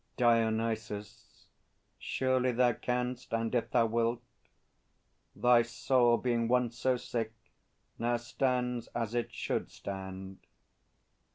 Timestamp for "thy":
5.35-5.61